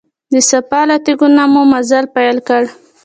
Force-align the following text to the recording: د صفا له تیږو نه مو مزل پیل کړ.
د 0.31 0.35
صفا 0.49 0.81
له 0.89 0.97
تیږو 1.05 1.27
نه 1.37 1.43
مو 1.51 1.61
مزل 1.71 2.05
پیل 2.15 2.37
کړ. 2.47 2.63